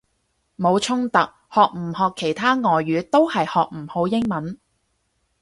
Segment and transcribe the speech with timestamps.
[0.57, 4.57] 冇衝突，學唔學其他外語都係學唔好英文！